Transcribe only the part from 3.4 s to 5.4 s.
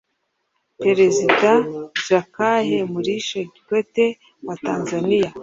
Kikwete wa Tanzania